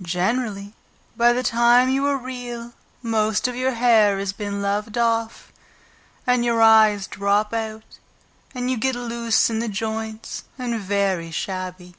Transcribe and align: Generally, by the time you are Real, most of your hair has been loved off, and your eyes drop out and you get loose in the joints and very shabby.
Generally, 0.00 0.74
by 1.16 1.32
the 1.32 1.42
time 1.42 1.88
you 1.88 2.06
are 2.06 2.16
Real, 2.16 2.72
most 3.02 3.48
of 3.48 3.56
your 3.56 3.72
hair 3.72 4.16
has 4.20 4.32
been 4.32 4.62
loved 4.62 4.96
off, 4.96 5.52
and 6.24 6.44
your 6.44 6.62
eyes 6.62 7.08
drop 7.08 7.52
out 7.52 7.98
and 8.54 8.70
you 8.70 8.76
get 8.76 8.94
loose 8.94 9.50
in 9.50 9.58
the 9.58 9.66
joints 9.68 10.44
and 10.56 10.78
very 10.78 11.32
shabby. 11.32 11.96